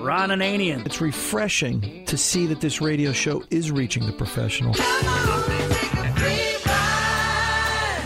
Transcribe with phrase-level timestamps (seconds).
[0.00, 0.86] Ron Ananian.
[0.86, 4.72] It's refreshing to see that this radio show is reaching the professional.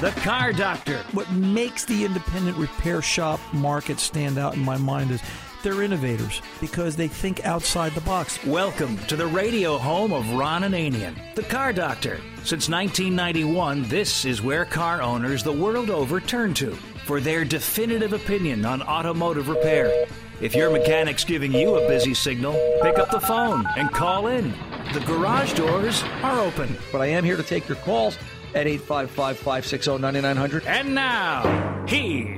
[0.00, 0.98] The Car Doctor.
[1.12, 5.22] What makes the independent repair shop market stand out in my mind is
[5.62, 8.44] they're innovators because they think outside the box.
[8.44, 12.16] Welcome to the radio home of Ron Ananian, the Car Doctor.
[12.38, 16.72] Since 1991, this is where car owners the world over turn to
[17.06, 20.06] for their definitive opinion on automotive repair.
[20.40, 24.52] If your mechanic's giving you a busy signal, pick up the phone and call in.
[24.92, 26.76] The garage doors are open.
[26.90, 28.18] But I am here to take your calls
[28.54, 30.66] at 855 560 9900.
[30.66, 32.36] And now, here's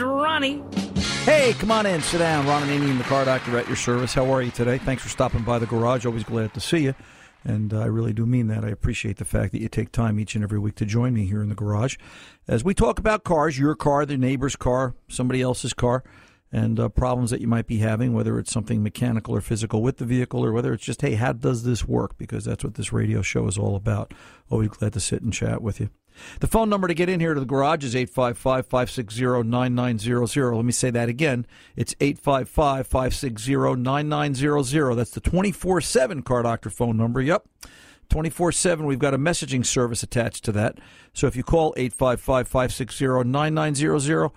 [0.00, 0.62] Ronnie.
[1.24, 2.46] Hey, come on in, sit down.
[2.46, 4.14] Ron Ananian, the car doctor at your service.
[4.14, 4.78] How are you today?
[4.78, 6.06] Thanks for stopping by the garage.
[6.06, 6.94] Always glad to see you.
[7.48, 8.62] And I really do mean that.
[8.62, 11.24] I appreciate the fact that you take time each and every week to join me
[11.24, 11.96] here in the garage
[12.46, 16.04] as we talk about cars, your car, the neighbor's car, somebody else's car,
[16.52, 19.96] and uh, problems that you might be having, whether it's something mechanical or physical with
[19.96, 22.18] the vehicle, or whether it's just, hey, how does this work?
[22.18, 24.12] Because that's what this radio show is all about.
[24.50, 25.88] Always glad to sit and chat with you.
[26.40, 30.54] The phone number to get in here to the garage is 855 560 9900.
[30.54, 31.46] Let me say that again.
[31.76, 34.94] It's 855 560 9900.
[34.94, 37.20] That's the 24 7 Car Doctor phone number.
[37.20, 37.46] Yep.
[38.08, 38.86] 24 7.
[38.86, 40.78] We've got a messaging service attached to that.
[41.12, 44.30] So if you call 855 560 9900,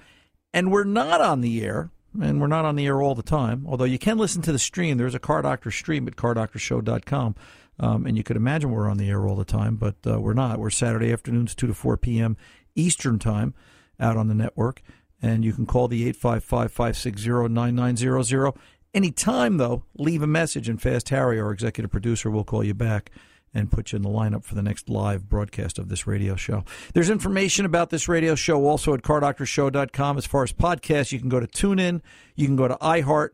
[0.54, 3.66] and we're not on the air, and we're not on the air all the time,
[3.68, 4.98] although you can listen to the stream.
[4.98, 7.36] There's a Car Doctor stream at cardoctorshow.com.
[7.82, 10.36] Um, and you could imagine we're on the air all the time, but uh, we're
[10.36, 10.60] not.
[10.60, 12.38] We're Saturday afternoons, 2 to 4 p.m.
[12.76, 13.56] Eastern Time
[14.00, 14.84] out on the network.
[15.22, 18.54] And you can call the 855 560 9900.
[18.94, 23.10] Anytime, though, leave a message, and Fast Harry, our executive producer, will call you back
[23.54, 26.64] and put you in the lineup for the next live broadcast of this radio show.
[26.94, 30.18] There's information about this radio show also at cardoctorshow.com.
[30.18, 32.02] As far as podcasts, you can go to TuneIn,
[32.36, 33.30] you can go to iHeart,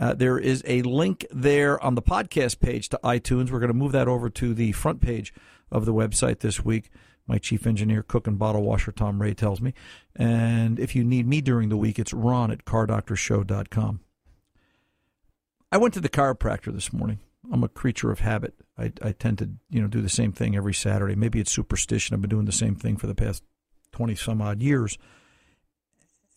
[0.00, 3.50] uh, there is a link there on the podcast page to iTunes.
[3.50, 5.34] We're going to move that over to the front page
[5.70, 6.90] of the website this week.
[7.26, 9.74] My chief engineer, cook, and bottle washer, Tom Ray, tells me.
[10.16, 14.00] And if you need me during the week, it's ron at cardoctorshow.com.
[15.70, 17.18] I went to the chiropractor this morning.
[17.52, 18.54] I'm a creature of habit.
[18.78, 21.14] I, I tend to, you know, do the same thing every Saturday.
[21.16, 22.14] Maybe it's superstition.
[22.14, 23.42] I've been doing the same thing for the past
[23.92, 24.96] 20 some odd years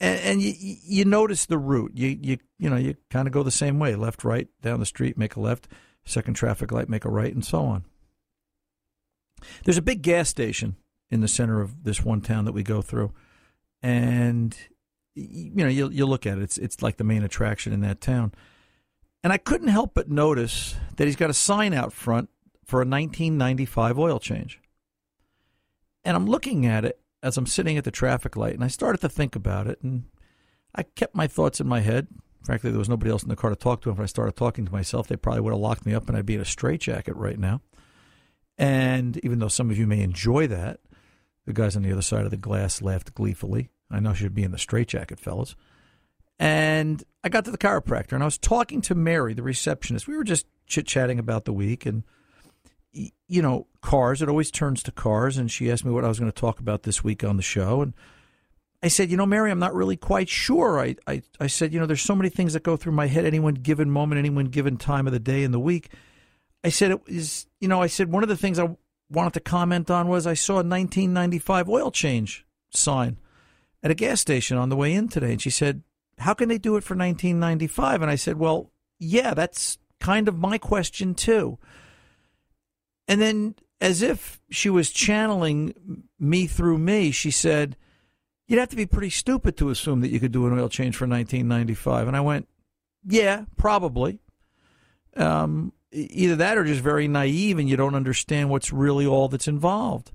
[0.01, 0.53] and, and you,
[0.83, 1.91] you notice the route.
[1.93, 4.85] You you you know you kind of go the same way, left, right, down the
[4.85, 5.67] street, make a left,
[6.03, 7.85] second traffic light, make a right, and so on.
[9.63, 10.75] There's a big gas station
[11.11, 13.13] in the center of this one town that we go through,
[13.83, 14.57] and
[15.13, 16.41] you know you you look at it.
[16.41, 18.33] It's it's like the main attraction in that town,
[19.23, 22.29] and I couldn't help but notice that he's got a sign out front
[22.65, 24.59] for a 1995 oil change.
[26.03, 29.01] And I'm looking at it, as I'm sitting at the traffic light, and I started
[29.01, 30.05] to think about it, and
[30.73, 32.07] I kept my thoughts in my head.
[32.43, 33.89] Frankly, there was nobody else in the car to talk to.
[33.89, 36.17] And if I started talking to myself, they probably would have locked me up, and
[36.17, 37.61] I'd be in a straitjacket right now.
[38.57, 40.79] And even though some of you may enjoy that,
[41.45, 43.69] the guys on the other side of the glass laughed gleefully.
[43.89, 45.55] I know she'd be in the straitjacket, fellas.
[46.39, 50.07] And I got to the chiropractor, and I was talking to Mary, the receptionist.
[50.07, 52.03] We were just chit chatting about the week, and
[52.93, 54.21] you know, cars.
[54.21, 55.37] It always turns to cars.
[55.37, 57.43] And she asked me what I was going to talk about this week on the
[57.43, 57.81] show.
[57.81, 57.93] And
[58.83, 60.79] I said, you know, Mary, I'm not really quite sure.
[60.79, 63.25] I, I, I said, you know, there's so many things that go through my head
[63.25, 65.89] any one given moment, any one given time of the day and the week.
[66.63, 68.75] I said, it is, you know, I said, one of the things I
[69.09, 73.17] wanted to comment on was I saw a 1995 oil change sign
[73.83, 75.31] at a gas station on the way in today.
[75.31, 75.83] And she said,
[76.19, 78.01] how can they do it for 1995?
[78.01, 81.57] And I said, well, yeah, that's kind of my question too.
[83.07, 87.77] And then, as if she was channeling me through me, she said,
[88.47, 90.95] You'd have to be pretty stupid to assume that you could do an oil change
[90.95, 92.07] for 1995.
[92.07, 92.47] And I went,
[93.05, 94.19] Yeah, probably.
[95.15, 99.47] Um, either that or just very naive and you don't understand what's really all that's
[99.47, 100.11] involved.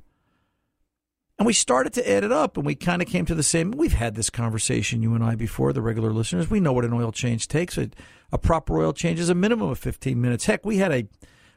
[1.39, 3.71] And we started to add it up and we kind of came to the same.
[3.73, 6.49] We've had this conversation, you and I, before, the regular listeners.
[6.49, 7.77] We know what an oil change takes.
[7.77, 7.91] A,
[8.33, 10.47] a proper oil change is a minimum of 15 minutes.
[10.47, 11.07] Heck, we had a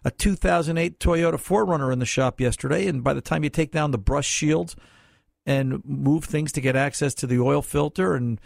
[0.04, 3.92] a 2008 Toyota 4Runner in the shop yesterday, and by the time you take down
[3.92, 4.75] the brush shields
[5.46, 8.40] and move things to get access to the oil filter, and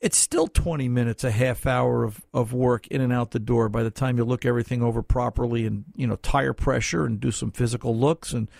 [0.00, 3.68] it's still 20 minutes, a half hour of, of work in and out the door
[3.68, 7.30] by the time you look everything over properly and, you know, tire pressure and do
[7.30, 8.32] some physical looks.
[8.32, 8.50] And,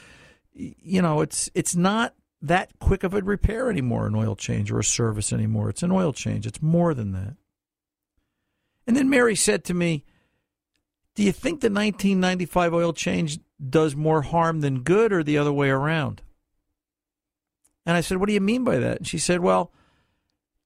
[0.54, 4.78] you know, it's, it's not that quick of a repair anymore, an oil change or
[4.78, 5.68] a service anymore.
[5.68, 6.46] It's an oil change.
[6.46, 7.36] It's more than that.
[8.86, 10.04] And then Mary said to me,
[11.14, 13.38] do you think the 1995 oil change
[13.68, 16.22] does more harm than good or the other way around?
[17.84, 18.98] And I said, What do you mean by that?
[18.98, 19.72] And she said, Well,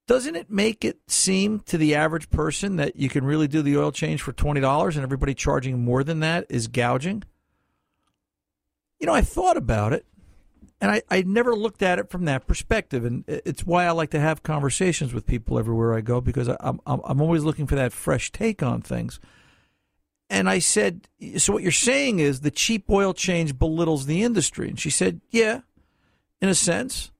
[0.07, 3.77] doesn't it make it seem to the average person that you can really do the
[3.77, 7.23] oil change for $20 and everybody charging more than that is gouging?
[8.99, 10.05] You know, I thought about it
[10.79, 13.03] and I, I never looked at it from that perspective.
[13.03, 16.79] And it's why I like to have conversations with people everywhere I go because I'm,
[16.85, 19.19] I'm, I'm always looking for that fresh take on things.
[20.29, 21.07] And I said,
[21.37, 24.69] So what you're saying is the cheap oil change belittles the industry?
[24.69, 25.61] And she said, Yeah,
[26.41, 27.11] in a sense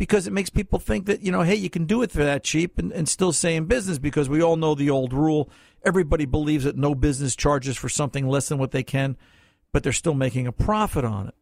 [0.00, 2.42] because it makes people think that, you know, hey, you can do it for that
[2.42, 5.50] cheap and, and still stay in business because we all know the old rule.
[5.84, 9.18] Everybody believes that no business charges for something less than what they can,
[9.74, 11.34] but they're still making a profit on it.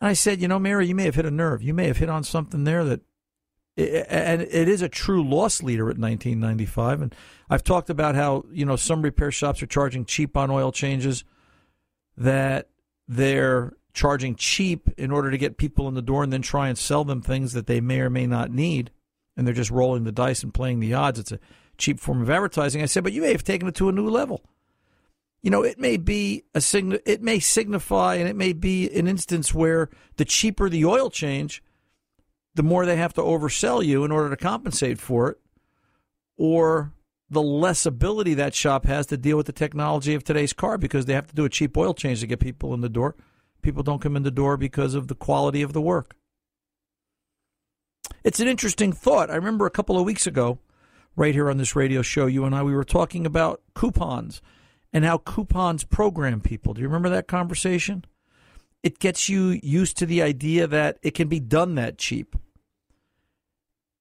[0.00, 1.62] And I said, you know, Mary, you may have hit a nerve.
[1.62, 3.02] You may have hit on something there that,
[3.76, 7.02] and it is a true loss leader at 1995.
[7.02, 7.14] And
[7.50, 11.24] I've talked about how, you know, some repair shops are charging cheap on oil changes,
[12.16, 12.68] that
[13.08, 16.78] they're charging cheap in order to get people in the door and then try and
[16.78, 18.90] sell them things that they may or may not need.
[19.36, 21.18] And they're just rolling the dice and playing the odds.
[21.18, 21.40] It's a
[21.76, 22.82] cheap form of advertising.
[22.82, 24.42] I said, but you may have taken it to a new level.
[25.42, 29.08] You know, it may be a sign, it may signify, and it may be an
[29.08, 31.62] instance where the cheaper the oil change,
[32.54, 35.38] the more they have to oversell you in order to compensate for it,
[36.36, 36.92] or
[37.30, 41.06] the less ability that shop has to deal with the technology of today's car because
[41.06, 43.16] they have to do a cheap oil change to get people in the door
[43.64, 46.14] people don't come in the door because of the quality of the work.
[48.22, 49.30] It's an interesting thought.
[49.30, 50.58] I remember a couple of weeks ago,
[51.16, 54.40] right here on this radio show, you and I, we were talking about coupons
[54.92, 56.74] and how coupons program people.
[56.74, 58.04] Do you remember that conversation?
[58.82, 62.36] It gets you used to the idea that it can be done that cheap.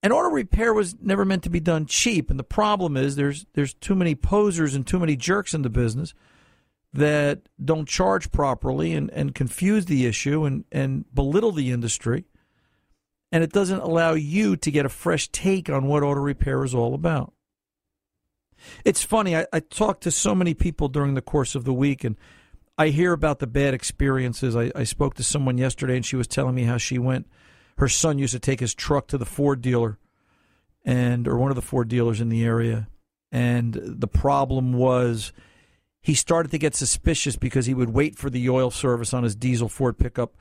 [0.03, 3.45] And auto repair was never meant to be done cheap, and the problem is there's
[3.53, 6.13] there's too many posers and too many jerks in the business
[6.91, 12.25] that don't charge properly and, and confuse the issue and, and belittle the industry.
[13.31, 16.75] And it doesn't allow you to get a fresh take on what auto repair is
[16.75, 17.33] all about.
[18.85, 22.03] It's funny, I, I talked to so many people during the course of the week,
[22.03, 22.15] and
[22.77, 24.55] I hear about the bad experiences.
[24.55, 27.27] I, I spoke to someone yesterday, and she was telling me how she went.
[27.83, 29.99] Her son used to take his truck to the Ford dealer,
[30.85, 32.87] and or one of the Ford dealers in the area,
[33.29, 35.33] and the problem was
[36.01, 39.35] he started to get suspicious because he would wait for the oil service on his
[39.35, 40.37] diesel Ford pickup,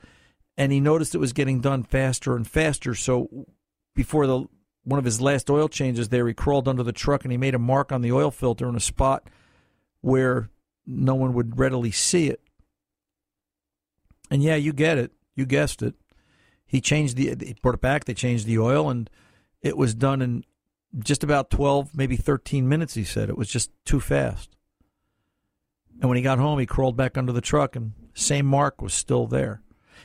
[0.55, 2.95] and he noticed it was getting done faster and faster.
[2.95, 3.45] So
[3.93, 4.45] before the
[4.85, 7.55] one of his last oil changes there, he crawled under the truck and he made
[7.55, 9.29] a mark on the oil filter in a spot
[9.99, 10.49] where
[10.87, 12.39] no one would readily see it.
[14.31, 15.11] And yeah, you get it.
[15.35, 15.95] You guessed it.
[16.73, 19.07] He changed the he brought it back, they changed the oil and
[19.61, 20.43] it was done in
[20.97, 23.29] just about 12, maybe 13 minutes he said.
[23.29, 24.49] It was just too fast.
[26.01, 28.91] And when he got home, he crawled back under the truck, and same mark was
[28.91, 29.61] still there.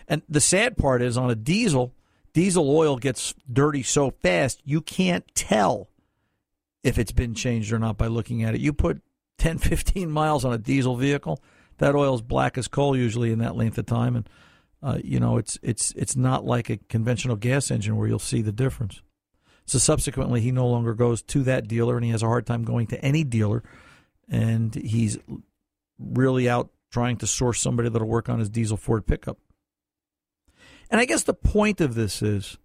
[0.07, 1.95] And the sad part is on a diesel,
[2.35, 5.89] diesel oil gets dirty so fast you can't tell
[6.83, 8.61] if it's been changed or not by looking at it.
[8.61, 9.01] You put
[9.39, 11.43] 10, 15 miles on a diesel vehicle,
[11.79, 14.29] that oil's black as coal usually in that length of time, and
[14.83, 18.43] uh, you know it's it's it's not like a conventional gas engine where you'll see
[18.43, 19.03] the difference.
[19.65, 22.65] So subsequently, he no longer goes to that dealer, and he has a hard time
[22.65, 23.63] going to any dealer,
[24.29, 25.19] and he's
[25.99, 29.39] really out trying to source somebody that'll work on his diesel Ford pickup.
[30.91, 32.57] And I guess the point of this is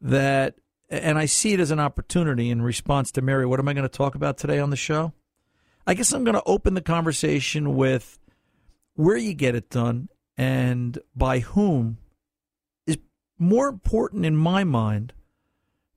[0.00, 0.54] that,
[0.88, 3.44] and I see it as an opportunity in response to Mary.
[3.44, 5.12] What am I going to talk about today on the show?
[5.86, 8.18] I guess I'm going to open the conversation with
[8.94, 10.08] where you get it done
[10.40, 11.98] and by whom
[12.86, 12.96] is
[13.38, 15.12] more important in my mind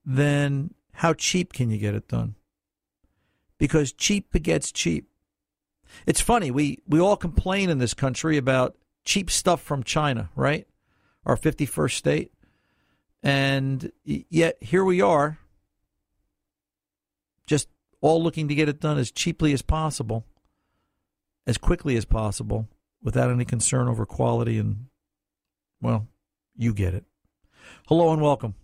[0.05, 2.35] than how cheap can you get it done.
[3.57, 5.07] Because cheap begets cheap.
[6.05, 10.67] It's funny, we, we all complain in this country about cheap stuff from China, right?
[11.25, 12.33] Our 51st state.
[13.23, 15.39] And yet here we are,
[17.47, 17.69] just
[18.01, 20.25] all looking to get it done as cheaply as possible,
[21.47, 22.67] as quickly as possible,
[23.03, 24.57] without any concern over quality.
[24.57, 24.85] And,
[25.81, 26.07] well,
[26.55, 27.05] you get it.
[27.87, 28.55] Hello and welcome.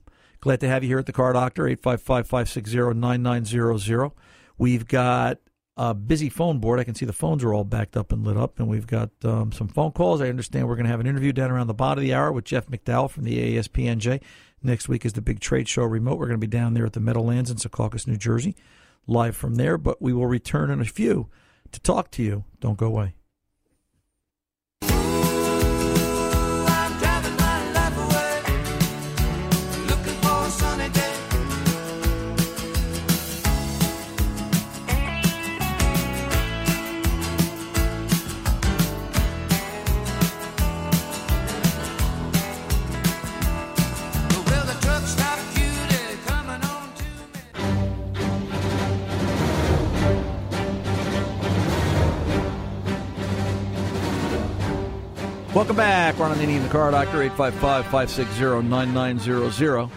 [0.41, 4.11] Glad to have you here at the Car Doctor, 855 560 9900.
[4.57, 5.39] We've got
[5.75, 6.79] a busy phone board.
[6.79, 9.09] I can see the phones are all backed up and lit up, and we've got
[9.23, 10.21] um, some phone calls.
[10.21, 12.31] I understand we're going to have an interview down around the bottom of the hour
[12.31, 14.21] with Jeff McDowell from the ASPNJ.
[14.61, 16.19] Next week is the big trade show remote.
[16.19, 18.55] We're going to be down there at the Meadowlands in Secaucus, New Jersey,
[19.07, 19.77] live from there.
[19.77, 21.29] But we will return in a few
[21.71, 22.43] to talk to you.
[22.59, 23.15] Don't go away.
[55.69, 56.17] Welcome back.
[56.17, 59.91] Ron Ananian, the car doctor, 855 560 9900.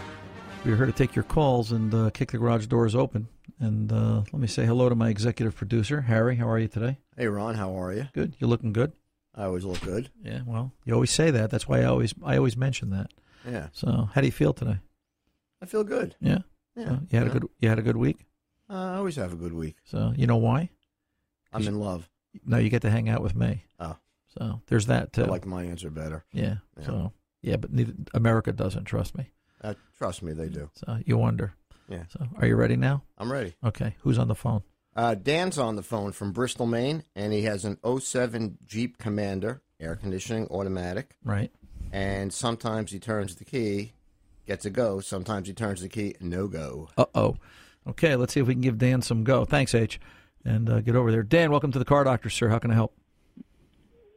[0.67, 3.27] We're here to take your calls and uh, kick the garage doors open.
[3.59, 6.37] And uh, let me say hello to my executive producer, Harry.
[6.37, 6.99] How are you today?
[7.17, 7.55] Hey, Ron.
[7.55, 8.07] How are you?
[8.13, 8.35] Good.
[8.39, 8.93] You're looking good?
[9.35, 10.11] I always look good.
[10.23, 10.43] Yeah.
[10.45, 11.51] Well, you always say that.
[11.51, 13.11] That's why I always I always mention that.
[13.49, 13.69] Yeah.
[13.73, 14.77] So, how do you feel today?
[15.63, 16.17] I feel good.
[16.21, 16.41] Yeah.
[16.77, 16.91] Yeah.
[16.91, 18.27] Uh, you had a good you had a good week.
[18.69, 19.77] Uh, I always have a good week.
[19.85, 20.69] So you know why?
[21.51, 22.11] I'm in love.
[22.45, 23.65] No, you get to hang out with me.
[23.81, 23.97] Oh.
[24.39, 25.25] So there's that too.
[25.25, 26.25] I like my answer better.
[26.33, 26.57] yeah.
[26.79, 26.87] Yeah.
[26.87, 27.13] So
[27.43, 29.31] yeah, but neither, America doesn't trust me.
[29.63, 30.71] Uh, trust me, they do.
[30.75, 31.55] So you wonder.
[31.89, 32.05] Yeah.
[32.09, 33.03] So are you ready now?
[33.19, 33.55] I'm ready.
[33.65, 33.97] Okay.
[34.01, 34.63] Who's on the phone?
[34.95, 39.63] Uh, Dan's on the phone from Bristol, Maine, and he has an 07 Jeep Commander,
[39.81, 41.17] air conditioning, automatic.
[41.25, 41.51] Right.
[41.91, 43.93] And sometimes he turns the key,
[44.47, 45.01] gets a go.
[45.01, 46.89] Sometimes he turns the key, no go.
[46.97, 47.37] Uh oh.
[47.89, 48.17] Okay.
[48.17, 49.45] Let's see if we can give Dan some go.
[49.45, 49.99] Thanks, H.
[50.45, 51.23] And uh, get over there.
[51.23, 52.49] Dan, welcome to the Car Doctor, sir.
[52.49, 52.95] How can I help?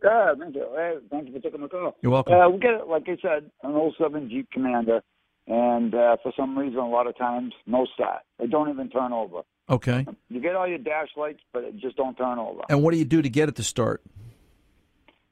[0.06, 0.68] Yeah, thank you.
[0.76, 1.96] Hey, thank you for taking the call.
[2.02, 2.34] You're welcome.
[2.34, 5.02] Uh, we get, like I said, an old 07 Jeep Commander,
[5.48, 8.22] and uh, for some reason, a lot of times, no start.
[8.40, 9.42] They don't even turn over.
[9.70, 10.06] Okay.
[10.30, 12.62] You get all your dash lights, but it just don't turn over.
[12.70, 14.04] And what do you do to get it to start?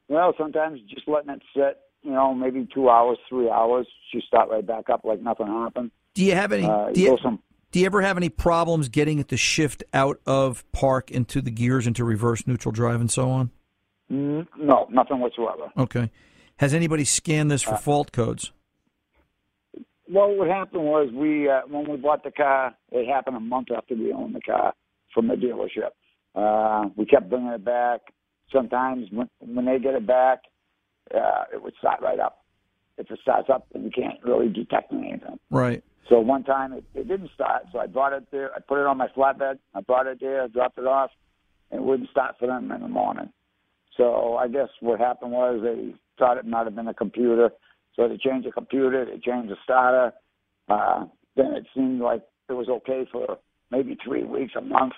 [0.08, 4.50] Well, sometimes just letting it sit, you know, maybe two hours, three hours, you start
[4.50, 5.92] right back up like nothing happened.
[6.14, 6.66] Do you have any?
[6.66, 7.40] Uh, do, you, some,
[7.72, 11.52] do you ever have any problems getting it to shift out of park into the
[11.52, 13.52] gears into reverse neutral drive and so on?
[14.14, 15.72] No, nothing whatsoever.
[15.78, 16.12] Okay.
[16.58, 18.52] Has anybody scanned this for fault codes?
[20.10, 23.70] Well, what happened was we uh, when we bought the car, it happened a month
[23.76, 24.74] after we owned the car
[25.14, 25.92] from the dealership.
[26.36, 28.02] Uh, we kept bringing it back.
[28.52, 30.40] Sometimes when when they get it back,
[31.14, 32.44] uh, it would start right up.
[32.98, 35.40] If it starts up, then you can't really detect anything.
[35.50, 35.84] Right.
[36.10, 38.54] So one time it, it didn't start, so I brought it there.
[38.54, 39.58] I put it on my flatbed.
[39.74, 41.10] I brought it there, dropped it off,
[41.72, 43.32] and it wouldn't start for them in the morning.
[43.98, 47.52] So I guess what happened was they thought it might have been a computer.
[47.96, 50.14] So they changed the computer, they changed the starter.
[50.68, 53.38] Uh, then it seemed like it was okay for
[53.72, 54.94] maybe three weeks, a month,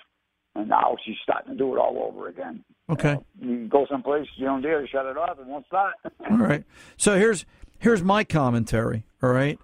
[0.54, 2.64] and now she's starting to do it all over again.
[2.88, 3.18] Okay.
[3.40, 5.94] You go someplace you don't dare to shut it off, it won't start.
[6.30, 6.64] All right.
[6.96, 7.44] So here's
[7.78, 9.04] here's my commentary.
[9.22, 9.58] All right.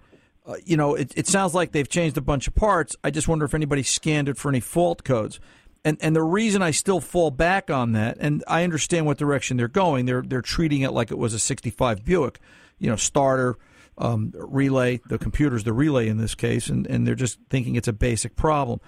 [0.45, 2.97] Uh, you know, it, it sounds like they've changed a bunch of parts.
[3.01, 5.39] I just wonder if anybody scanned it for any fault codes.
[5.85, 9.57] And and the reason I still fall back on that, and I understand what direction
[9.57, 10.05] they're going.
[10.05, 12.39] They're they're treating it like it was a '65 Buick,
[12.79, 13.57] you know, starter,
[13.97, 15.01] um, relay.
[15.07, 18.35] The computer's the relay in this case, and, and they're just thinking it's a basic
[18.35, 18.79] problem.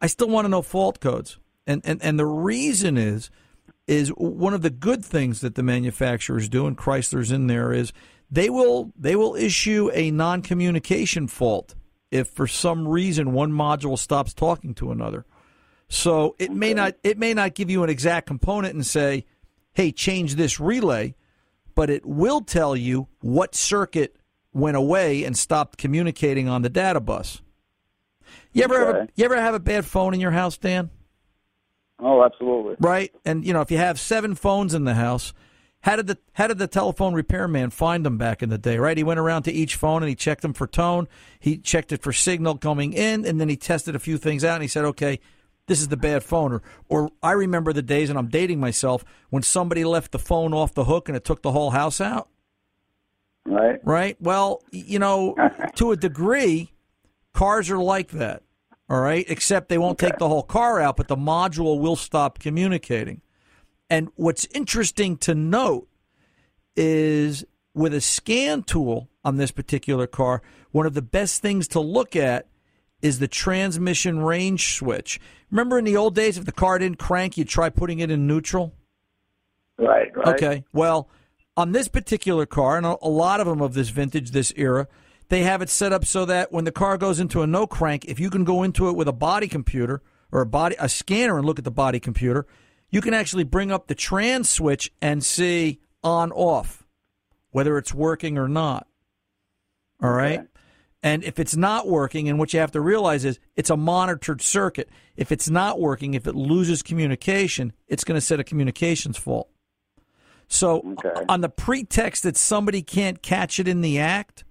[0.00, 3.30] I still want to know fault codes, and and and the reason is
[3.86, 7.92] is one of the good things that the manufacturers do, and Chrysler's in there, is
[8.30, 11.74] they will they will issue a non-communication fault
[12.10, 15.26] if for some reason one module stops talking to another.
[15.94, 19.24] So it may not it may not give you an exact component and say,
[19.74, 21.14] "Hey, change this relay,"
[21.76, 24.16] but it will tell you what circuit
[24.52, 27.42] went away and stopped communicating on the data bus.
[28.52, 30.90] You ever have a, you ever have a bad phone in your house, Dan?
[32.00, 32.74] oh, absolutely.
[32.80, 33.14] right?
[33.24, 35.32] And you know, if you have seven phones in the house,
[35.82, 38.78] how did the how did the telephone repairman find them back in the day?
[38.78, 38.96] Right?
[38.96, 41.06] He went around to each phone and he checked them for tone.
[41.38, 44.54] He checked it for signal coming in, and then he tested a few things out.
[44.54, 45.20] And he said, "Okay,
[45.66, 49.04] this is the bad phone." Or, or I remember the days, and I'm dating myself
[49.30, 52.28] when somebody left the phone off the hook and it took the whole house out.
[53.46, 53.80] Right?
[53.84, 54.16] Right?
[54.20, 55.36] Well, you know,
[55.76, 56.72] to a degree,
[57.32, 58.42] cars are like that.
[58.88, 59.24] All right?
[59.28, 63.22] Except they won't take the whole car out, but the module will stop communicating.
[63.90, 65.88] And what's interesting to note
[66.76, 67.44] is
[67.74, 72.16] with a scan tool on this particular car, one of the best things to look
[72.16, 72.46] at
[73.04, 75.20] is the transmission range switch.
[75.50, 78.26] Remember in the old days, if the car didn't crank, you'd try putting it in
[78.26, 78.74] neutral?
[79.78, 80.28] Right, right.
[80.28, 80.64] Okay.
[80.72, 81.10] Well,
[81.56, 84.88] on this particular car, and a a lot of them of this vintage, this era,
[85.28, 88.06] they have it set up so that when the car goes into a no crank,
[88.06, 90.00] if you can go into it with a body computer
[90.32, 92.46] or a body a scanner and look at the body computer,
[92.88, 96.86] you can actually bring up the trans switch and see on off
[97.50, 98.86] whether it's working or not.
[100.02, 100.40] All right.
[100.40, 100.48] Okay.
[101.04, 104.40] And if it's not working, and what you have to realize is it's a monitored
[104.40, 104.88] circuit.
[105.16, 109.50] If it's not working, if it loses communication, it's going to set a communications fault.
[110.48, 111.24] So, Okay.
[111.28, 114.44] on the pretext that somebody can't catch it in the act,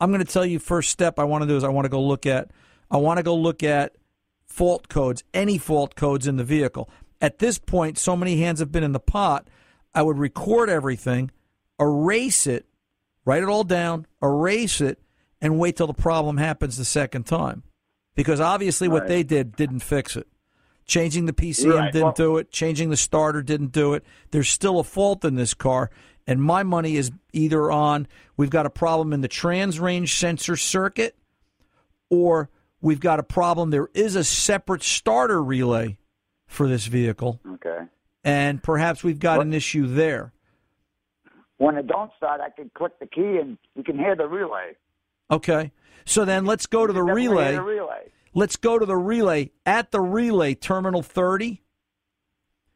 [0.00, 1.90] I'm going to tell you first step I want to do is I want to
[1.90, 2.50] go look at
[2.90, 3.94] I want to go look at
[4.44, 6.90] fault codes, any fault codes in the vehicle.
[7.22, 9.48] At this point, so many hands have been in the pot,
[9.94, 11.30] I would record everything,
[11.80, 12.66] erase it,
[13.24, 14.98] write it all down, erase it,
[15.42, 17.62] and wait till the problem happens the second time.
[18.14, 19.08] Because obviously what Right.
[19.08, 20.28] they did didn't fix it.
[20.86, 22.50] Changing the PCM Right, didn't well- do it.
[22.50, 24.04] Changing the starter didn't do it.
[24.30, 25.90] There's still a fault in this car.
[26.26, 28.06] And my money is either on
[28.36, 31.16] we've got a problem in the trans range sensor circuit,
[32.10, 32.48] or
[32.80, 33.70] we've got a problem.
[33.70, 35.98] There is a separate starter relay
[36.46, 37.86] for this vehicle, Okay.
[38.22, 40.32] and perhaps we've got an issue there.
[41.56, 44.76] When it don't start, I can click the key and you can hear the relay.
[45.30, 45.72] Okay.
[46.04, 47.52] So then let's go to the relay.
[47.52, 48.12] The relay.
[48.34, 49.50] Let's go to the relay.
[49.66, 51.62] At the relay, terminal 30,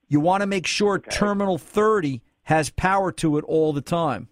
[0.09, 4.29] you want to make sure terminal 30 has power to it all the time.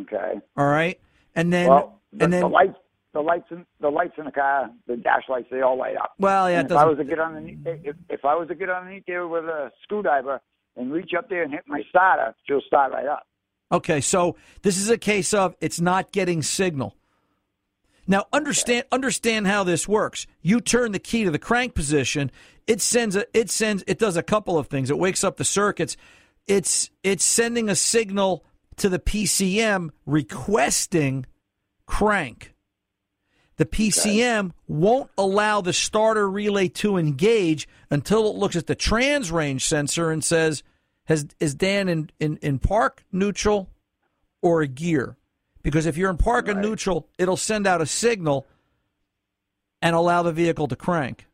[0.00, 0.40] Okay.
[0.56, 1.00] All right?
[1.34, 2.76] And then well, the, and then the lights,
[3.12, 6.14] the lights, in, the lights in the car, the dash lights, they all light up.
[6.18, 8.68] well, yeah, it if I was to get underneath, if, if I was to get
[8.68, 10.40] underneath there with a screwdriver
[10.76, 13.26] and reach up there and hit my starter, she'll start right up.
[13.72, 16.96] Okay, so this is a case of it's not getting signal.
[18.06, 20.26] Now understand understand how this works.
[20.42, 22.32] You turn the key to the crank position,
[22.66, 24.90] it sends a it sends it does a couple of things.
[24.90, 25.96] It wakes up the circuits.
[26.46, 28.44] It's it's sending a signal
[28.78, 31.26] to the PCM requesting
[31.86, 32.54] crank.
[33.56, 39.30] The PCM won't allow the starter relay to engage until it looks at the trans
[39.30, 40.62] range sensor and says,
[41.10, 43.68] "Has is Dan in, in, in park, neutral,
[44.40, 45.18] or a gear?"
[45.62, 48.46] Because if you're in park and neutral, it'll send out a signal
[49.82, 51.26] and allow the vehicle to crank.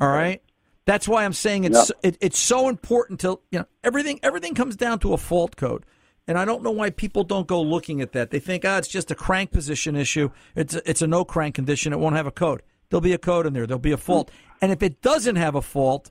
[0.00, 0.40] All right.
[0.84, 4.76] That's why I'm saying it's it, it's so important to you know everything everything comes
[4.76, 5.84] down to a fault code.
[6.28, 8.30] And I don't know why people don't go looking at that.
[8.30, 10.30] They think, ah, it's just a crank position issue.
[10.56, 11.92] It's a, it's a no crank condition.
[11.92, 12.62] It won't have a code.
[12.88, 13.66] There'll be a code in there.
[13.66, 14.30] There'll be a fault.
[14.60, 16.10] And if it doesn't have a fault,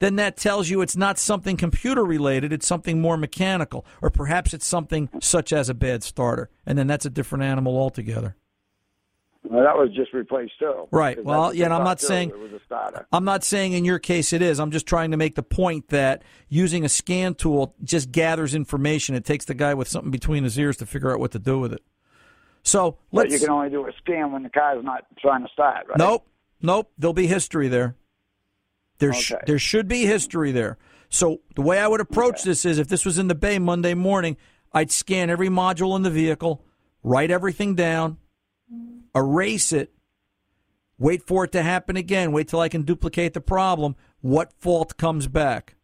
[0.00, 2.52] then that tells you it's not something computer related.
[2.52, 6.50] It's something more mechanical, or perhaps it's something such as a bad starter.
[6.66, 8.36] And then that's a different animal altogether.
[9.46, 10.88] Well, that was just replaced too.
[10.90, 11.22] Right.
[11.22, 13.06] Well, yeah, I'm not saying- it was a starter.
[13.12, 14.58] I'm not saying in your case it is.
[14.58, 19.14] I'm just trying to make the point that using a scan tool just gathers information.
[19.14, 21.58] It takes the guy with something between his ears to figure out what to do
[21.58, 21.82] with it.
[22.62, 23.34] So But let's.
[23.34, 25.98] you can only do a scan when the car's not trying to start, right?
[25.98, 26.26] Nope,
[26.62, 26.90] nope.
[26.96, 27.96] There'll be history there.
[29.12, 30.78] There, sh- there should be history there.
[31.08, 33.94] So the way I would approach this is, if this was in the bay Monday
[33.94, 34.36] morning,
[34.72, 36.64] I'd scan every module in the vehicle,
[37.02, 38.18] write everything down,
[39.14, 39.92] erase it,
[40.98, 43.94] wait for it to happen again, wait till I can duplicate the problem.
[44.20, 45.76] What fault comes back?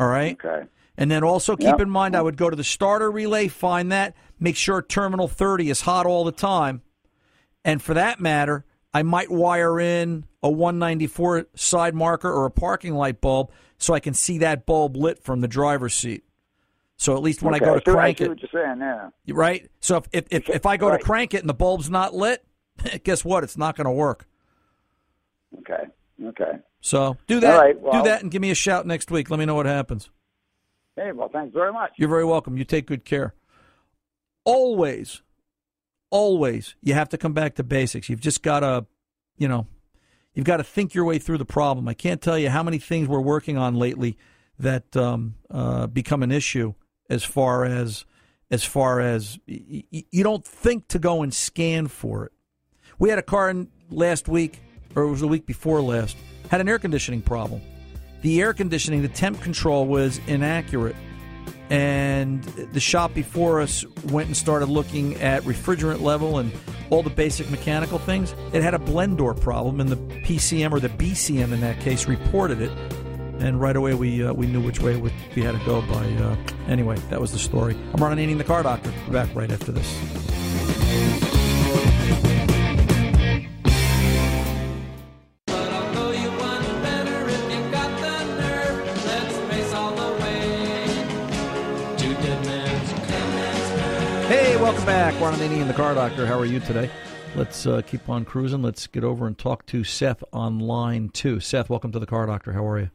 [0.00, 0.32] All right.
[0.44, 0.66] Okay.
[0.96, 1.80] And then also keep Yep.
[1.80, 5.70] in mind, I would go to the starter relay, find that, make sure terminal 30
[5.70, 6.82] is hot all the time.
[7.64, 8.64] And for that matter,
[8.94, 14.00] I might wire in a 194 side marker or a parking light bulb so I
[14.00, 16.24] can see that bulb lit from the driver's seat.
[16.96, 17.64] So at least when okay.
[17.64, 19.12] I go to crank it, what you're saying there.
[19.28, 19.68] right?
[19.80, 21.00] So if, if, if, if I go Right.
[21.00, 22.44] to crank it and the bulb's not lit,
[23.04, 23.42] guess what?
[23.42, 24.26] It's not going to work.
[25.58, 25.84] Okay.
[26.24, 26.58] Okay.
[26.80, 27.58] So do that.
[27.58, 29.30] Right, do that and give me a shout next week.
[29.30, 30.10] Let me know what happens.
[30.96, 31.92] Hey, well, thanks very much.
[31.96, 32.56] You're very welcome.
[32.56, 33.34] You take good care.
[34.44, 35.22] Always,
[36.12, 38.08] always, you have to come back to basics.
[38.08, 38.86] You've just got to,
[39.38, 39.66] you know,
[40.34, 41.88] you've got to think your way through the problem.
[41.88, 44.16] I can't tell you how many things we're working on lately
[44.58, 46.74] that um, uh, become an issue
[47.10, 48.04] as far as
[48.50, 52.32] as far as y- y- you don't think to go and scan for it.
[52.98, 54.60] We had a car in last week,
[54.94, 56.18] or it was the week before last,
[56.50, 57.62] had an air conditioning problem.
[58.20, 60.94] The air conditioning, the temp control was inaccurate
[61.72, 66.52] and the shop before us went and started looking at refrigerant level and
[66.90, 68.34] all the basic mechanical things.
[68.52, 72.06] It had a blend door problem, and the PCM or the BCM in that case
[72.06, 72.70] reported it.
[73.38, 75.10] And right away we uh, we knew which way we
[75.42, 75.80] had to go.
[75.80, 76.36] By uh,
[76.68, 77.74] anyway, that was the story.
[77.94, 78.92] I'm Ron Ananian the car doctor.
[79.06, 79.88] We're back right after this.
[94.84, 95.20] Welcome back.
[95.20, 96.26] Ron and the car doctor.
[96.26, 96.90] How are you today?
[97.36, 98.62] Let's uh, keep on cruising.
[98.62, 101.38] Let's get over and talk to Seth on line two.
[101.38, 102.52] Seth, welcome to the car doctor.
[102.52, 102.90] How are you?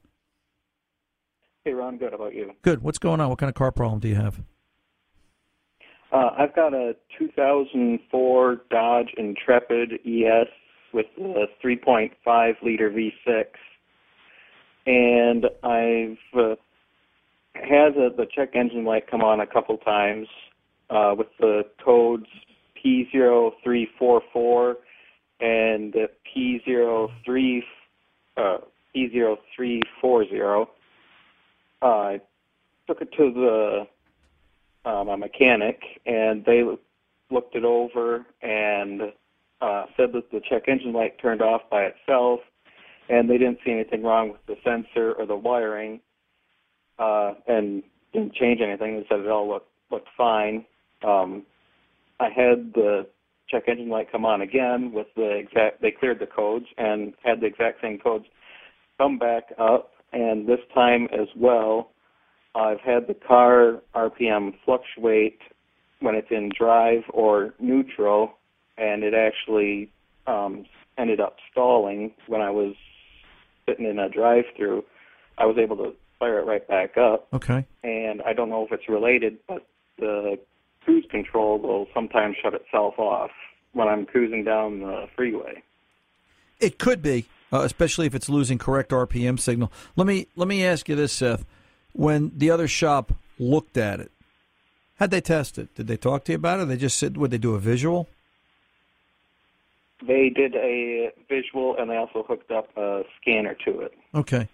[1.63, 2.11] Hey, Ron, good.
[2.11, 2.51] How about you?
[2.61, 2.81] Good.
[2.83, 3.29] What's going on?
[3.29, 4.41] What kind of car problem do you have?
[6.11, 10.47] Uh, I've got a 2004 Dodge Intrepid ES
[10.93, 13.45] with a 3.5 liter V6,
[14.85, 16.55] and I've uh,
[17.53, 20.27] had the check engine light come on a couple times
[20.89, 22.27] uh, with the codes
[22.83, 24.75] P0344
[25.39, 25.93] and
[26.35, 27.63] P03
[28.37, 28.57] uh,
[28.95, 30.67] P0340.
[31.81, 32.21] Uh, I
[32.87, 33.87] took it to the
[34.89, 36.63] uh, my mechanic, and they
[37.29, 39.01] looked it over and
[39.61, 42.39] uh, said that the check engine light turned off by itself,
[43.09, 45.99] and they didn't see anything wrong with the sensor or the wiring.
[46.97, 48.97] Uh, and didn't change anything.
[48.97, 50.65] They said it all looked looked fine.
[51.03, 51.43] Um,
[52.19, 53.07] I had the
[53.49, 55.81] check engine light come on again with the exact.
[55.81, 58.25] They cleared the codes and had the exact same codes
[58.97, 61.91] come back up, and this time as well,
[62.55, 65.39] I've had the car RPM fluctuate
[65.99, 68.33] when it's in drive or neutral,
[68.77, 69.91] and it actually
[70.25, 70.65] um,
[70.97, 72.73] ended up stalling when I was
[73.67, 74.83] sitting in a drive-through.
[75.37, 77.27] I was able to fire it right back up.
[77.33, 77.65] Okay.
[77.83, 80.39] And I don't know if it's related, but the
[80.97, 83.31] cruise control will sometimes shut itself off
[83.73, 85.63] when I'm cruising down the freeway.
[86.59, 89.71] It could be, uh, especially if it's losing correct RPM signal.
[89.95, 91.45] Let me let me ask you this, Seth.
[91.93, 94.11] When the other shop looked at it,
[94.99, 95.73] how'd they test it?
[95.75, 96.67] Did they talk to you about it?
[96.67, 98.07] They just said, would they do a visual?
[100.05, 103.93] They did a visual, and they also hooked up a scanner to it.
[104.13, 104.47] Okay.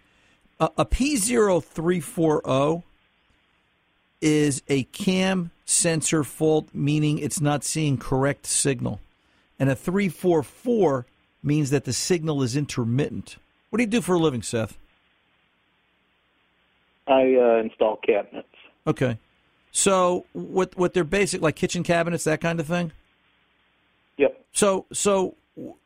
[0.57, 2.83] Uh, a P0340
[4.21, 8.99] is a cam sensor fault, meaning it's not seeing correct signal.
[9.59, 11.05] And a 344
[11.41, 13.37] means that the signal is intermittent.
[13.69, 14.77] What do you do for a living, Seth?
[17.07, 18.47] I uh, install cabinets.
[18.87, 19.17] Okay.
[19.71, 22.91] So what what they're basic like kitchen cabinets, that kind of thing?
[24.17, 24.45] Yep.
[24.51, 25.35] So so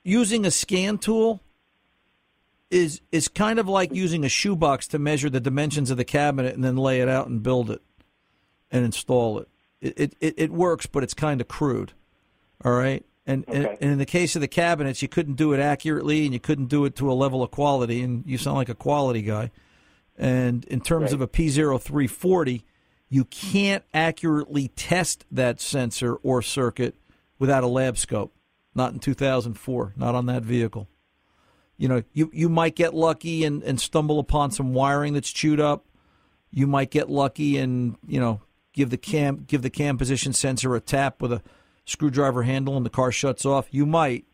[0.04, 1.42] using a scan tool
[2.70, 6.54] is is kind of like using a shoebox to measure the dimensions of the cabinet
[6.54, 7.82] and then lay it out and build it
[8.72, 9.48] and install it.
[9.82, 11.94] It it, it works, but it's kind of crude.
[12.66, 13.06] All right.
[13.26, 13.58] And, Okay.
[13.60, 16.40] and and in the case of the cabinets, you couldn't do it accurately, and you
[16.40, 18.02] couldn't do it to a level of quality.
[18.02, 19.52] And you sound like a quality guy.
[20.18, 21.14] And in terms Right.
[21.14, 22.64] of a P0340,
[23.10, 26.96] you can't accurately test that sensor or circuit
[27.38, 28.34] without a lab scope.
[28.74, 30.88] Not in 2004, not on that vehicle.
[31.78, 35.60] You know, you, you might get lucky and, and stumble upon some wiring that's chewed
[35.60, 35.86] up.
[36.52, 38.42] You might get lucky and, you know,
[38.78, 41.42] give the cam give the cam position sensor a tap with a
[41.84, 43.68] screwdriver handle and the car shuts off.
[43.72, 44.26] You might.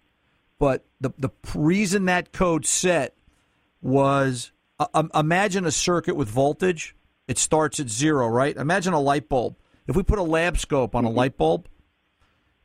[0.59, 3.15] But the the reason that code set
[3.81, 6.95] was uh, um, imagine a circuit with voltage.
[7.27, 8.55] It starts at zero, right?
[8.55, 9.55] Imagine a light bulb.
[9.87, 11.69] If we put a lab scope on a light bulb,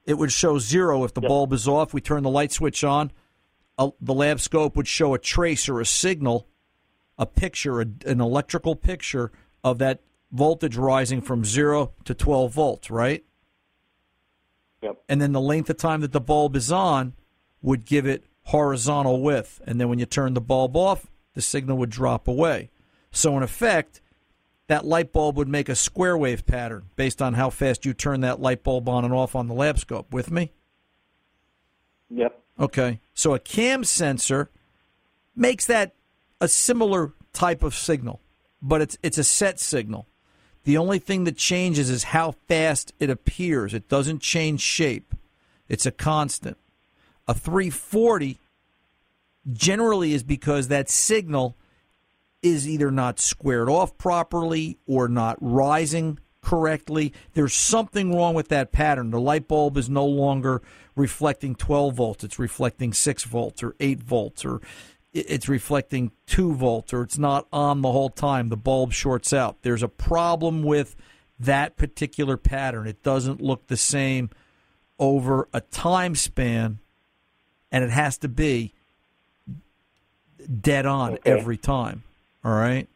[0.04, 1.94] it would show zero if the bulb is off.
[1.94, 3.12] We turn the light switch on.
[3.78, 6.48] The lab scope would show a trace or a signal,
[7.16, 9.30] a picture, a, an electrical picture
[9.62, 13.24] of that voltage rising from zero to 12 volts, right?
[14.82, 15.02] Yep.
[15.08, 17.14] And then the length of time that the bulb is on
[17.62, 19.60] would give it horizontal width.
[19.66, 22.70] And then when you turn the bulb off, the signal would drop away.
[23.10, 24.00] So, in effect,
[24.66, 28.20] that light bulb would make a square wave pattern based on how fast you turn
[28.20, 30.12] that light bulb on and off on the lab scope.
[30.12, 30.52] With me?
[32.10, 32.40] Yep.
[32.60, 33.00] Okay.
[33.14, 34.50] So a cam sensor
[35.34, 35.94] makes that
[36.40, 38.20] a similar type of signal,
[38.60, 40.07] but it's it's a set signal.
[40.68, 43.72] The only thing that changes is how fast it appears.
[43.72, 45.14] It doesn't change shape.
[45.66, 46.58] It's a constant.
[47.26, 48.38] A 340
[49.50, 51.56] generally is because that signal
[52.42, 57.14] is either not squared off properly or not rising correctly.
[57.32, 59.10] There's something wrong with that pattern.
[59.10, 60.60] The light bulb is no longer
[60.94, 64.60] reflecting 12 volts, it's reflecting 6 volts or 8 volts or
[65.12, 68.48] it's reflecting 2 volts or it's not on the whole time.
[68.48, 69.56] The bulb shorts out.
[69.62, 70.96] There's a problem with
[71.40, 72.86] that particular pattern.
[72.86, 74.30] It doesn't look the same
[74.98, 76.78] over a time span
[77.70, 78.72] and it has to be
[80.60, 81.30] dead on Okay.
[81.30, 82.02] every time.
[82.44, 82.88] All right.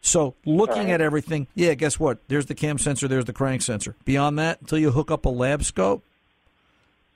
[0.00, 0.90] So looking right.
[0.90, 2.18] at everything, yeah, guess what?
[2.28, 3.96] There's the cam sensor, there's the crank sensor.
[4.04, 6.02] Beyond that, until you hook up a lab scope,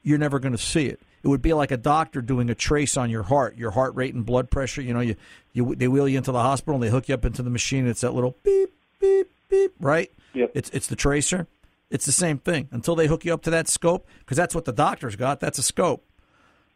[0.03, 1.01] you're never going to see it.
[1.25, 4.15] It would be like a doctor doing a trace on your heart, your heart rate
[4.15, 4.83] and blood pressure.
[4.83, 5.17] You know, you,
[5.55, 7.81] you they wheel you into the hospital and they hook you up into the machine.
[7.81, 10.11] And It's that little beep, beep, beep, right?
[10.35, 10.51] Yep.
[10.55, 11.47] It's it's the tracer.
[11.91, 14.67] It's the same thing until they hook you up to that scope because that's what
[14.67, 15.41] the doctor's got.
[15.41, 16.05] That's a scope.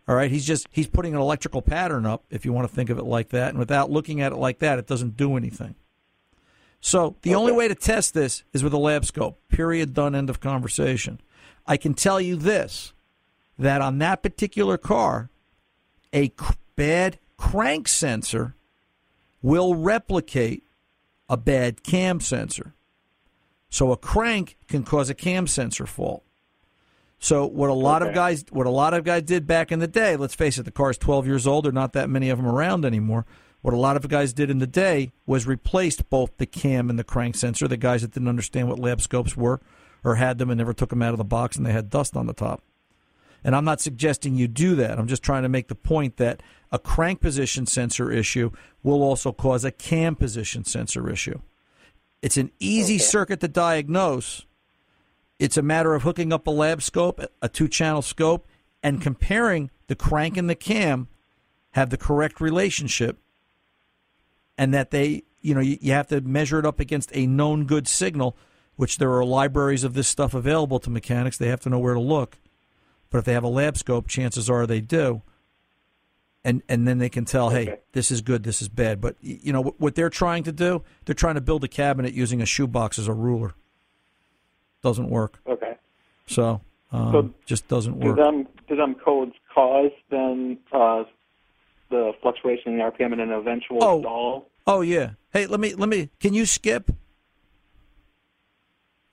[0.09, 2.89] All right, he's just he's putting an electrical pattern up if you want to think
[2.89, 5.75] of it like that, and without looking at it like that, it doesn't do anything.
[6.81, 9.39] So the only way to test this is with a lab scope.
[9.49, 9.93] Period.
[9.93, 10.15] Done.
[10.15, 11.21] End of conversation.
[11.67, 12.95] I can tell you this:
[13.59, 15.31] that on that particular car,
[16.13, 18.55] a cr- bad crank sensor
[19.43, 20.65] will replicate
[21.29, 22.75] a bad cam sensor.
[23.71, 26.25] So a crank can cause a cam sensor fault.
[27.19, 29.89] So what a lot of guys what a lot of guys did back in the
[29.89, 32.39] day, let's face it, the car's 12 years old, there are not that many of
[32.39, 33.27] them around anymore.
[33.61, 36.99] What a lot of guys did in the day was replaced both the cam and
[36.99, 37.67] the crank sensor.
[37.67, 39.61] The guys that didn't understand what lab scopes were
[40.05, 42.17] or had them and never took them out of the box and they had dust
[42.17, 42.63] on the top.
[43.45, 44.99] And I'm not suggesting you do that.
[44.99, 48.51] I'm just trying to make the point that a crank position sensor issue
[48.83, 51.41] will also cause a cam position sensor issue.
[52.21, 53.05] It's an easy Okay.
[53.05, 54.45] circuit to diagnose.
[55.39, 58.47] It's a matter of hooking up a lab scope, a two channel scope,
[58.83, 61.09] and comparing the crank and the cam
[61.73, 63.19] have the correct relationship
[64.57, 67.65] and that they, you know, you, you have to measure it up against a known
[67.67, 68.37] good signal,
[68.75, 71.39] which there are libraries of this stuff available to mechanics.
[71.39, 72.39] They have to know where to look.
[73.11, 75.23] But if they have a lab scope, chances are they do.
[76.45, 77.81] And and then they can tell, hey, Okay.
[77.93, 79.01] this is good, this is bad.
[79.01, 80.83] But you know what, what they're trying to do?
[81.05, 83.55] They're trying to build a cabinet using a shoebox as a ruler.
[84.83, 85.41] Doesn't work.
[85.47, 85.75] Okay.
[86.27, 86.61] So,
[86.93, 88.17] um, So just doesn't Do work.
[88.17, 91.05] them do them codes cause then uh,
[91.91, 94.01] the fluctuation in the RPM and an eventual Oh.
[94.01, 94.49] stall?
[94.67, 95.11] Oh yeah.
[95.33, 96.11] Hey, let me let me.
[96.21, 96.91] Can you skip?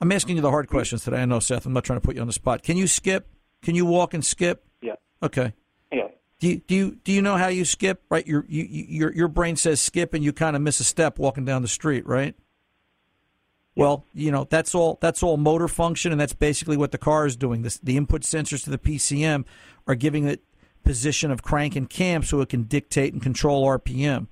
[0.01, 1.21] I'm asking you the hard questions today.
[1.21, 1.65] I know, Seth.
[1.65, 2.61] I'm not trying to put you on the spot.
[2.63, 3.27] Can you skip?
[3.65, 4.63] Can you walk and skip?
[4.81, 4.93] Yeah.
[5.21, 5.53] Okay.
[5.91, 6.07] Yeah.
[6.39, 8.03] Do you do you do you know how you skip?
[8.09, 8.25] Right.
[8.25, 11.17] Your you, you- your your brain says skip, and you kind of miss a step
[11.19, 12.05] walking down the street.
[12.07, 12.35] Right.
[13.75, 14.97] Well, you know that's all.
[15.01, 17.63] That's all motor function, and that's basically what the car is doing.
[17.63, 19.43] This, the input sensors to the PCM
[19.87, 20.43] are giving it
[20.83, 24.27] position of crank and cam, so it can dictate and control RPM.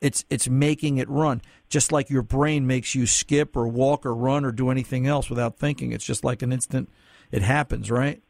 [0.00, 4.14] It's it's making it run, just like your brain makes you skip or walk or
[4.14, 5.92] run or do anything else without thinking.
[5.92, 6.88] It's just like an instant.
[7.32, 8.22] It happens, right?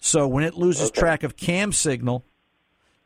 [0.00, 0.98] So when it loses Okay.
[1.00, 2.24] track of cam signal,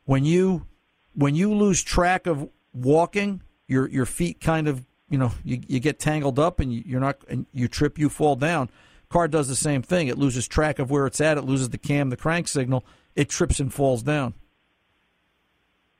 [0.05, 0.65] when you
[1.13, 5.79] when you lose track of walking, your your feet kind of you know you, you
[5.79, 8.69] get tangled up and you, you're not and you trip, you fall down.
[9.09, 10.07] Car does the same thing.
[10.07, 11.37] It loses track of where it's at.
[11.37, 12.85] It loses the cam, the crank signal.
[13.15, 14.33] It trips and falls down.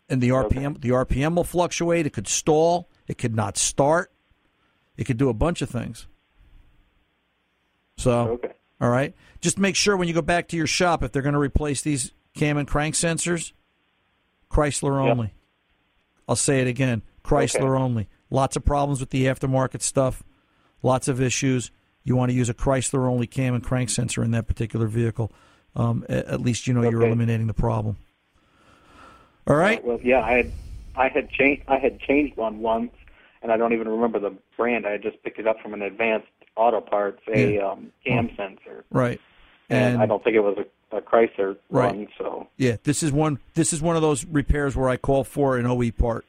[0.10, 2.06] And the RPM the RPM will fluctuate.
[2.06, 2.90] It could stall.
[3.08, 4.12] It could not start.
[4.98, 6.08] It could do a bunch of things.
[7.98, 8.54] So Okay.
[8.82, 9.14] all right.
[9.46, 11.84] Just make sure when you go back to your shop, if they're going to replace
[11.84, 13.54] these cam and crank sensors,
[14.50, 15.12] Chrysler Yep.
[15.12, 15.34] only.
[16.28, 17.84] I'll say it again Chrysler Okay.
[17.84, 18.10] only.
[18.32, 20.24] Lots of problems with the aftermarket stuff,
[20.82, 21.70] lots of issues.
[22.04, 25.32] You want to use a Chrysler only cam and crank sensor in that particular vehicle.
[25.76, 27.98] Um, at least you know you're eliminating the problem.
[29.46, 29.84] All right.
[29.86, 30.52] Well, yeah, I had
[30.96, 32.94] I had changed I had changed one once,
[33.44, 34.88] and I don't even remember the brand.
[34.88, 37.68] I had just picked it up from an advanced auto parts, a Yeah.
[37.68, 39.22] um, cam sensor, Right.
[39.70, 40.58] And, And I don't think it was
[40.92, 41.96] a, a Chrysler Right.
[41.96, 42.08] one.
[42.18, 43.40] So Yeah, this is one.
[43.54, 46.26] This is one of those repairs where I call for an OE part.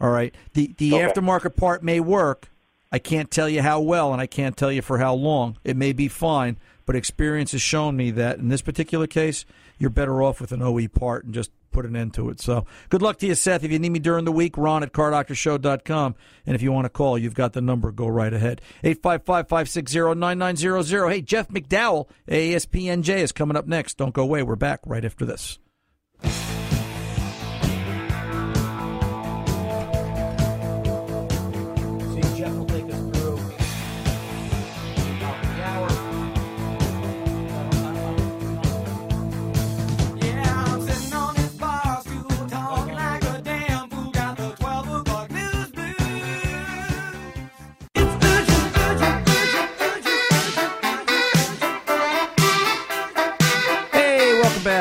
[0.00, 1.06] All right, the the Okay.
[1.06, 2.48] aftermarket part may work.
[2.92, 5.58] I can't tell you how well, and I can't tell you for how long.
[5.62, 9.44] It may be fine, but experience has shown me that in this particular case,
[9.78, 12.40] you're better off with an OE part and just put an end to it.
[12.40, 13.64] So, good luck to you, Seth.
[13.64, 16.14] If you need me during the week, Ron at cardoctorshow.com.
[16.46, 17.92] And if you want to call, you've got the number.
[17.92, 18.60] Go right ahead.
[18.82, 21.08] 855 560 9900.
[21.10, 23.96] Hey, Jeff McDowell, ASPNJ, is coming up next.
[23.96, 24.42] Don't go away.
[24.42, 25.58] We're back right after this.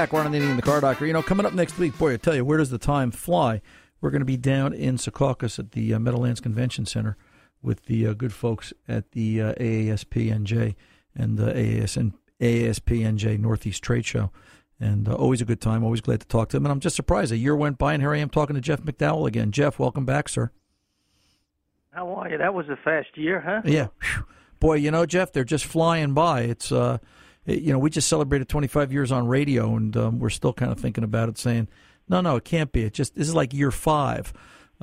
[0.10, 0.18] Back.
[0.18, 1.06] Ron and Andy and the Car Doctor.
[1.06, 3.62] You know, coming up next week, boy, I tell you, where does the time fly?
[4.02, 7.18] We're going to be down in Secaucus at the uh, Meadowlands Convention Center
[7.62, 10.76] with the uh, good folks at the uh, AASPNJ
[11.16, 14.32] and the AASN, AASPNJ Northeast Trade Show.
[14.80, 15.84] And uh, always a good time.
[15.84, 16.66] Always glad to talk to them.
[16.66, 17.34] And I'm just surprised.
[17.34, 19.52] A year went by, and here I am talking to Jeff McDowell again.
[19.52, 20.52] Jeff, welcome back, sir.
[21.92, 22.38] How are you?
[22.38, 23.62] That was a fast year, huh?
[23.66, 23.88] Yeah.
[24.62, 26.42] Boy, you know, Jeff, they're just flying by.
[26.42, 27.00] It's, uh,
[27.46, 30.80] you know, we just celebrated 25 years on radio, and um, we're still kind of
[30.80, 31.68] thinking about it, saying,
[32.08, 32.84] no, no, it can't be.
[32.84, 34.34] It just this is like year five.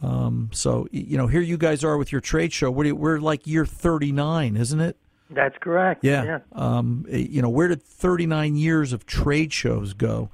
[0.03, 2.71] Um, so you know, here you guys are with your trade show.
[2.71, 4.97] We're, we're like year 39, isn't it?
[5.31, 6.05] That's correct.
[6.05, 6.41] Yeah.
[6.53, 10.31] Um, eh, you know, where did 39 years of trade shows go?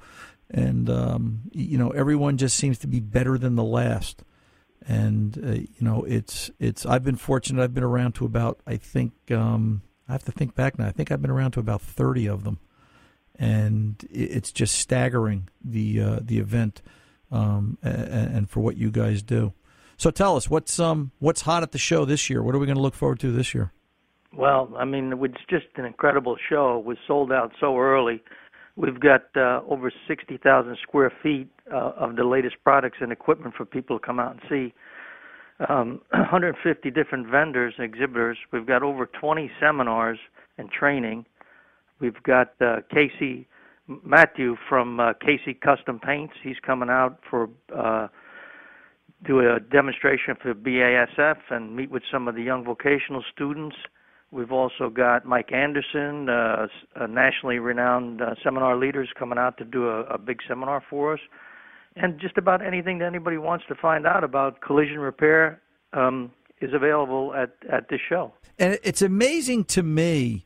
[0.51, 4.23] And um, you know, everyone just seems to be better than the last.
[4.85, 6.85] And uh, you know, it's it's.
[6.85, 7.63] I've been fortunate.
[7.63, 8.59] I've been around to about.
[8.67, 10.87] I think um, I have to think back now.
[10.87, 12.59] I think I've been around to about 30 of them,
[13.37, 16.81] and it's just staggering the uh, the event
[17.31, 19.53] um, a- a- and for what you guys do.
[19.97, 22.43] So tell us what's um what's hot at the show this year.
[22.43, 23.71] What are we going to look forward to this year?
[24.35, 26.79] Well, I mean, it was just an incredible show.
[26.79, 28.23] It was sold out so early.
[28.75, 33.65] We've got uh, over 60,000 square feet uh, of the latest products and equipment for
[33.65, 34.73] people to come out and see.
[35.69, 38.37] Um, 150 different vendors and exhibitors.
[38.51, 40.19] We've got over 20 seminars
[40.57, 41.25] and training.
[41.99, 43.47] We've got uh, Casey
[43.87, 46.33] Matthew from uh, Casey Custom Paints.
[46.41, 48.07] He's coming out for uh,
[49.25, 53.75] do a demonstration for BASF and meet with some of the young vocational students.
[54.31, 59.65] We've also got Mike Anderson, uh, a nationally renowned uh, seminar leaders, coming out to
[59.65, 61.19] do a, a big seminar for us.
[61.95, 65.61] And just about anything that anybody wants to find out about collision repair
[65.93, 68.33] um, is available at, at this show.
[68.57, 70.45] And it's amazing to me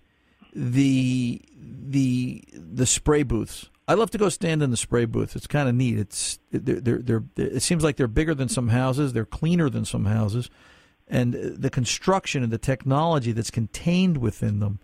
[0.54, 3.70] the the the spray booths.
[3.88, 5.36] I love to go stand in the spray booth.
[5.36, 5.98] It's kind of neat.
[5.98, 9.14] It's they're, they're, they're it seems like they're bigger than some houses.
[9.14, 10.50] They're cleaner than some houses,
[11.08, 14.80] and the construction and the technology that's contained within them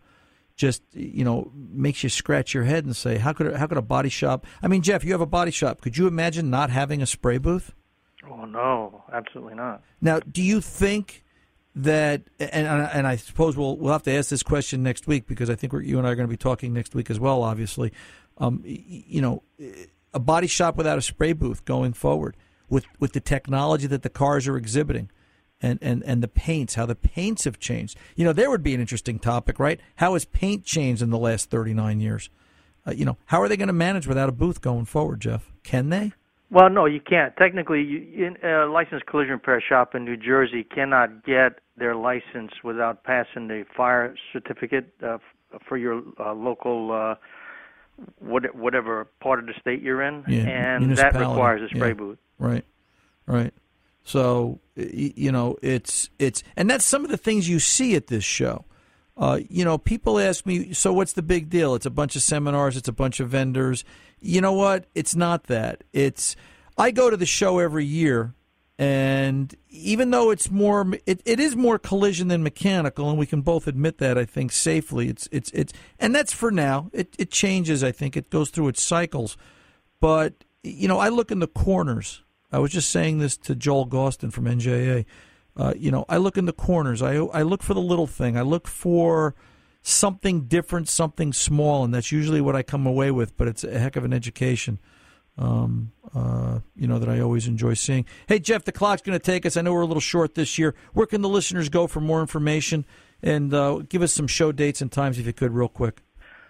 [0.55, 3.81] just you know makes you scratch your head and say how could how could a
[3.81, 4.45] body shop?
[4.61, 5.81] I mean, Jeff, you have a body shop.
[5.81, 7.73] Could you imagine not having a spray booth?
[8.29, 9.83] Oh no, absolutely not.
[10.01, 11.23] Now, do you think
[11.75, 15.49] that, and and I suppose we'll we'll have to ask this question next week because
[15.49, 17.41] I think we're, you and I are going to be talking next week as well.
[17.41, 17.91] Obviously,
[18.37, 19.43] um, you know,
[20.13, 22.37] a body shop without a spray booth going forward
[22.69, 25.09] with with the technology that the cars are exhibiting.
[25.63, 27.97] And, and, and the paints, how the paints have changed.
[28.17, 29.79] You know, there would be an interesting topic, right?
[29.95, 32.29] How has paint changed in the last 39 years?
[32.85, 35.51] Uh, you know, how are they going to manage without a booth going forward, Jeff?
[35.63, 36.11] Can they?
[36.53, 37.35] Well, no, you can't.
[37.37, 42.51] Technically, you, in, a licensed collision repair shop in New Jersey cannot get their license
[42.63, 45.17] without passing the fire certificate uh,
[45.67, 47.15] for your uh, local, uh,
[48.19, 51.93] what, whatever part of the state you're in, Yeah, and that requires a spray yeah.
[51.93, 52.19] booth.
[52.37, 52.65] Right,
[53.25, 53.53] right.
[54.03, 58.23] So you know, it's it's, and that's some of the things you see at this
[58.23, 58.65] show.
[59.15, 61.75] Uh, you know, people ask me, so what's the big deal?
[61.75, 63.83] It's a bunch of seminars, it's a bunch of vendors.
[64.19, 64.85] You know what?
[64.95, 65.83] It's not that.
[65.93, 66.35] It's
[66.77, 68.33] I go to the show every year,
[68.79, 73.41] and even though it's more, it, it is more collision than mechanical, and we can
[73.41, 74.17] both admit that.
[74.17, 75.09] I think safely.
[75.09, 76.89] It's it's it's, and that's for now.
[76.93, 77.83] It it changes.
[77.83, 79.37] I think it goes through its cycles,
[79.99, 82.22] but you know, I look in the corners.
[82.53, 85.05] I was just saying this to Joel Gostin from NJA.
[85.57, 87.01] Uh, you know, I look in the corners.
[87.01, 88.37] I I look for the little thing.
[88.37, 89.35] I look for
[89.81, 93.35] something different, something small, and that's usually what I come away with.
[93.37, 94.79] But it's a heck of an education.
[95.35, 98.05] Um, uh, you know that I always enjoy seeing.
[98.27, 99.57] Hey Jeff, the clock's going to take us.
[99.57, 100.75] I know we're a little short this year.
[100.93, 102.85] Where can the listeners go for more information?
[103.23, 106.01] And uh, give us some show dates and times if you could, real quick.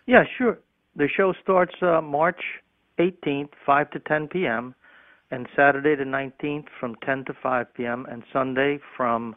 [0.05, 0.59] Yeah, sure.
[0.95, 2.41] The show starts uh, March
[2.99, 4.75] 18th, 5 to 10 p.m.,
[5.33, 9.35] and Saturday the 19th from 10 to 5 p.m., and Sunday from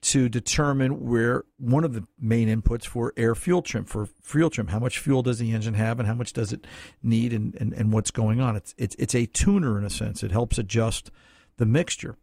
[0.00, 4.68] to determine where one of the main inputs for air fuel trim for fuel trim.
[4.68, 6.66] How much fuel does the engine have, and how much does it
[7.02, 8.56] need, and, and, and what's going on?
[8.56, 10.22] It's it's it's a tuner in a sense.
[10.22, 11.10] It helps adjust
[11.56, 12.16] the mixture.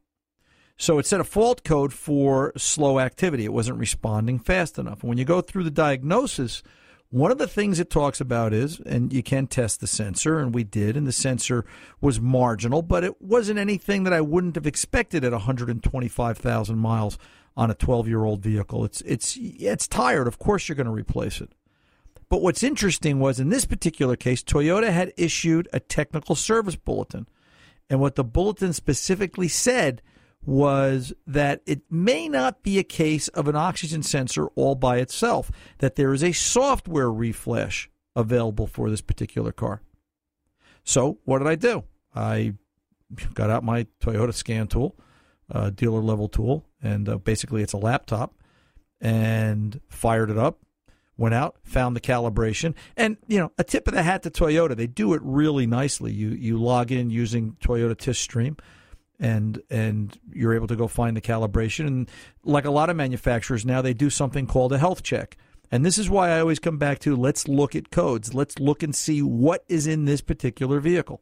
[0.77, 3.45] So it set a fault code for slow activity.
[3.45, 5.03] It wasn't responding fast enough.
[5.03, 6.63] When you go through the diagnosis,
[7.09, 10.53] one of the things it talks about is, and you can test the sensor, and
[10.53, 11.65] we did, and the sensor
[12.01, 17.17] was marginal, but it wasn't anything that I wouldn't have expected at 125,000 miles
[17.55, 18.83] on a 12 year old vehicle.
[18.83, 20.27] It's it's it's tired.
[20.27, 21.51] Of course, you're going to replace it.
[22.27, 27.27] But what's interesting was in this particular case, Toyota had issued a technical service bulletin,
[27.89, 30.01] and what the bulletin specifically said
[30.45, 35.51] was that it may not be a case of an oxygen sensor all by itself,
[35.79, 39.81] that there is a software reflash available for this particular car.
[40.83, 41.83] So, what did I do?
[42.13, 42.53] I
[43.33, 44.95] got out my Toyota scan tool,
[45.51, 48.33] uh, dealer level tool, and uh, basically it's a laptop,
[49.01, 50.59] and fired it up.
[51.17, 54.75] Went out, found the calibration, and you know, a tip of the hat to Toyota.
[54.75, 56.11] They do it really nicely.
[56.11, 58.59] You you log in using Toyota Techstream,
[59.19, 61.87] and and you're able to go find the calibration.
[61.87, 62.09] And
[62.43, 65.37] like a lot of manufacturers now, they do something called a health check.
[65.71, 68.33] And this is why I always come back to let's look at codes.
[68.33, 71.21] Let's look and see what is in this particular vehicle.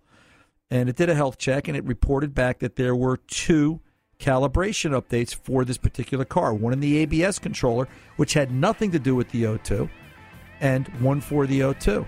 [0.70, 3.82] And it did a health check and it reported back that there were two
[4.20, 9.00] calibration updates for this particular car one in the ABS controller, which had nothing to
[9.00, 9.89] do with the O2,
[10.62, 12.08] and one for the O2.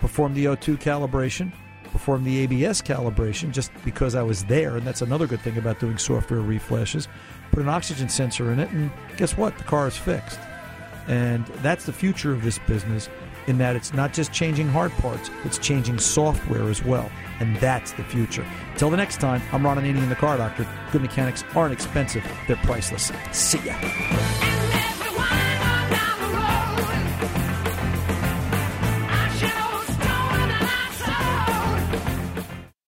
[0.00, 1.52] Performed the O2 calibration,
[1.90, 5.80] performed the ABS calibration just because I was there, and that's another good thing about
[5.80, 7.08] doing software reflashes.
[7.50, 9.56] Put an oxygen sensor in it, and guess what?
[9.58, 10.38] The car is fixed.
[11.06, 13.08] And that's the future of this business
[13.46, 17.10] in that it's not just changing hard parts, it's changing software as well.
[17.40, 18.46] And that's the future.
[18.76, 20.66] Till the next time, I'm Ron Ananian, the Car Doctor.
[20.92, 23.10] Good mechanics aren't expensive, they're priceless.
[23.32, 24.77] See ya.